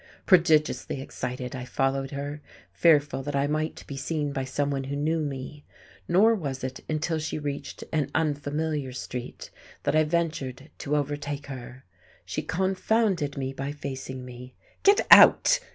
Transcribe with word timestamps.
Prodigiously 0.25 0.99
excited, 0.99 1.55
I 1.55 1.63
followed 1.63 2.09
her, 2.09 2.41
fearful 2.73 3.21
that 3.21 3.35
I 3.35 3.45
might 3.45 3.85
be 3.85 3.95
seen 3.95 4.33
by 4.33 4.45
someone 4.45 4.85
who 4.85 4.95
knew 4.95 5.19
me, 5.19 5.63
nor 6.07 6.33
was 6.33 6.63
it 6.63 6.79
until 6.89 7.19
she 7.19 7.37
reached 7.37 7.83
an 7.93 8.09
unfamiliar 8.15 8.93
street 8.93 9.51
that 9.83 9.95
I 9.95 10.03
ventured 10.03 10.71
to 10.79 10.95
overtake 10.95 11.45
her. 11.45 11.85
She 12.25 12.41
confounded 12.41 13.37
me 13.37 13.53
by 13.53 13.73
facing 13.73 14.25
me. 14.25 14.55
"Get 14.81 15.05
out!" 15.11 15.59